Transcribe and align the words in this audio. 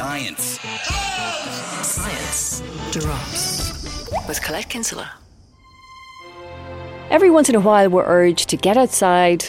Science. 0.00 0.58
Science 1.82 2.62
drops 2.90 3.84
with 4.26 4.40
Colette 4.42 4.70
Kinsella. 4.70 5.12
Every 7.10 7.28
once 7.28 7.50
in 7.50 7.54
a 7.54 7.60
while, 7.60 7.90
we're 7.90 8.06
urged 8.06 8.48
to 8.48 8.56
get 8.56 8.78
outside, 8.78 9.44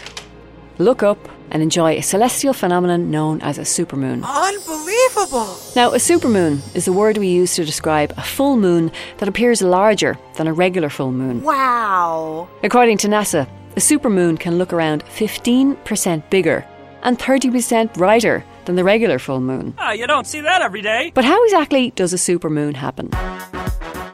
look 0.78 1.04
up, 1.04 1.30
and 1.52 1.64
enjoy 1.64 1.96
a 1.96 2.02
celestial 2.02 2.52
phenomenon 2.52 3.10
known 3.10 3.40
as 3.42 3.58
a 3.58 3.62
supermoon. 3.62 4.26
Unbelievable! 4.26 5.56
Now, 5.74 5.94
a 5.94 6.00
supermoon 6.00 6.60
is 6.76 6.84
the 6.84 6.92
word 6.92 7.18
we 7.18 7.30
use 7.30 7.56
to 7.56 7.64
describe 7.64 8.14
a 8.18 8.22
full 8.22 8.58
moon 8.58 8.92
that 9.20 9.30
appears 9.30 9.62
larger 9.62 10.18
than 10.36 10.48
a 10.48 10.54
regular 10.54 10.90
full 10.90 11.14
moon. 11.14 11.44
Wow! 11.44 12.50
According 12.62 12.98
to 12.98 13.08
NASA, 13.08 13.48
a 13.78 13.80
supermoon 13.80 14.38
can 14.38 14.58
look 14.58 14.74
around 14.74 15.06
15% 15.06 16.30
bigger 16.30 16.68
and 17.04 17.18
30% 17.18 17.94
brighter 17.94 18.44
than 18.66 18.76
the 18.76 18.84
regular 18.84 19.20
full 19.20 19.40
moon. 19.40 19.74
Ah, 19.78 19.92
you 19.92 20.08
don't 20.08 20.28
see 20.28 20.42
that 20.42 20.62
every 20.62 20.82
day. 20.82 21.12
But 21.14 21.26
how 21.26 21.44
exactly 21.46 21.92
does 21.92 22.14
a 22.14 22.18
supermoon 22.18 22.76
happen? 22.76 23.10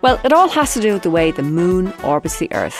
Well, 0.01 0.19
it 0.23 0.31
all 0.31 0.49
has 0.49 0.73
to 0.73 0.79
do 0.79 0.93
with 0.93 1.03
the 1.03 1.11
way 1.11 1.31
the 1.31 1.43
moon 1.43 1.93
orbits 2.03 2.39
the 2.39 2.51
Earth. 2.53 2.79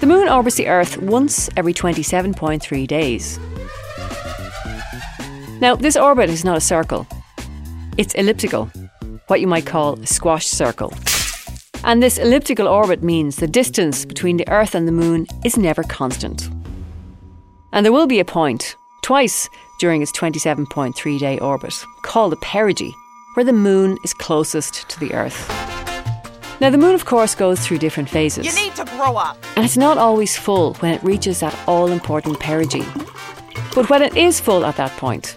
The 0.00 0.06
moon 0.06 0.28
orbits 0.28 0.56
the 0.56 0.68
Earth 0.68 0.98
once 0.98 1.48
every 1.56 1.74
27.3 1.74 2.86
days. 2.86 3.38
Now, 5.60 5.76
this 5.76 5.96
orbit 5.96 6.28
is 6.28 6.44
not 6.44 6.56
a 6.56 6.60
circle, 6.60 7.06
it's 7.96 8.14
elliptical, 8.14 8.70
what 9.28 9.40
you 9.40 9.46
might 9.46 9.66
call 9.66 10.00
a 10.00 10.06
squash 10.06 10.46
circle. 10.46 10.92
And 11.84 12.02
this 12.02 12.18
elliptical 12.18 12.68
orbit 12.68 13.02
means 13.02 13.36
the 13.36 13.46
distance 13.46 14.04
between 14.04 14.36
the 14.36 14.48
Earth 14.48 14.74
and 14.74 14.88
the 14.88 14.92
moon 14.92 15.26
is 15.44 15.56
never 15.56 15.82
constant. 15.82 16.48
And 17.72 17.84
there 17.84 17.92
will 17.92 18.06
be 18.06 18.20
a 18.20 18.24
point, 18.24 18.76
twice 19.02 19.48
during 19.82 20.00
its 20.00 20.12
27.3 20.12 21.18
day 21.18 21.40
orbit, 21.40 21.84
called 22.02 22.30
the 22.30 22.36
perigee, 22.36 22.94
where 23.34 23.42
the 23.42 23.52
moon 23.52 23.98
is 24.04 24.14
closest 24.14 24.88
to 24.88 25.00
the 25.00 25.12
Earth. 25.12 25.48
Now, 26.60 26.70
the 26.70 26.78
moon, 26.78 26.94
of 26.94 27.04
course, 27.04 27.34
goes 27.34 27.58
through 27.66 27.78
different 27.78 28.08
phases. 28.08 28.46
You 28.46 28.54
need 28.64 28.76
to 28.76 28.84
grow 28.84 29.16
up. 29.16 29.36
And 29.56 29.64
it's 29.64 29.76
not 29.76 29.98
always 29.98 30.36
full 30.38 30.74
when 30.74 30.94
it 30.94 31.02
reaches 31.02 31.40
that 31.40 31.58
all 31.66 31.90
important 31.90 32.38
perigee. 32.38 32.86
But 33.74 33.90
when 33.90 34.02
it 34.02 34.16
is 34.16 34.38
full 34.38 34.64
at 34.64 34.76
that 34.76 34.92
point, 34.98 35.36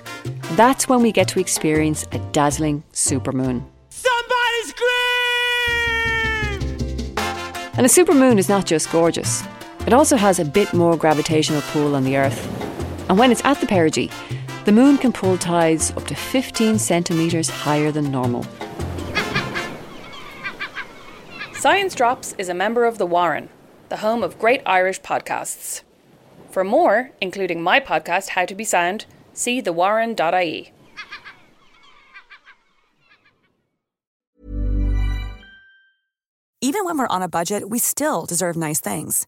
that's 0.51 0.87
when 0.87 1.01
we 1.01 1.11
get 1.11 1.27
to 1.29 1.39
experience 1.39 2.05
a 2.11 2.19
dazzling 2.31 2.83
supermoon. 2.93 3.63
Somebody 3.89 4.61
scream! 4.65 4.85
And 7.77 7.87
a 7.87 7.89
supermoon 7.89 8.37
is 8.37 8.47
not 8.47 8.67
just 8.67 8.91
gorgeous, 8.91 9.41
it 9.87 9.93
also 9.93 10.17
has 10.17 10.37
a 10.37 10.45
bit 10.45 10.71
more 10.71 10.95
gravitational 10.95 11.63
pull 11.71 11.95
on 11.95 12.03
the 12.03 12.15
Earth. 12.17 12.64
And 13.07 13.19
when 13.19 13.31
it's 13.31 13.45
at 13.45 13.59
the 13.59 13.67
perigee, 13.67 14.09
the 14.65 14.71
moon 14.71 14.97
can 14.97 15.13
pull 15.13 15.37
tides 15.37 15.91
up 15.91 16.07
to 16.07 16.15
15 16.15 16.79
centimetres 16.79 17.49
higher 17.49 17.91
than 17.91 18.11
normal. 18.11 18.43
Science 21.53 21.93
Drops 21.93 22.33
is 22.37 22.49
a 22.49 22.53
member 22.53 22.85
of 22.85 22.97
The 22.97 23.05
Warren, 23.05 23.49
the 23.89 23.97
home 23.97 24.23
of 24.23 24.39
great 24.39 24.61
Irish 24.65 25.01
podcasts. 25.01 25.83
For 26.49 26.63
more, 26.63 27.11
including 27.21 27.61
my 27.61 27.79
podcast, 27.79 28.29
How 28.29 28.45
to 28.45 28.55
Be 28.55 28.63
Sound, 28.63 29.05
see 29.33 29.61
thewarren.ie. 29.61 30.71
Even 36.61 36.85
when 36.85 36.97
we're 36.97 37.07
on 37.07 37.21
a 37.21 37.27
budget, 37.27 37.69
we 37.69 37.77
still 37.77 38.25
deserve 38.25 38.55
nice 38.55 38.79
things. 38.79 39.27